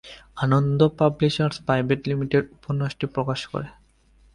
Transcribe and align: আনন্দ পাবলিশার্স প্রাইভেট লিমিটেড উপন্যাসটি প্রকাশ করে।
আনন্দ 0.37 0.79
পাবলিশার্স 0.99 1.55
প্রাইভেট 1.67 1.99
লিমিটেড 2.09 2.43
উপন্যাসটি 2.57 3.05
প্রকাশ 3.15 3.39
করে। 3.45 3.67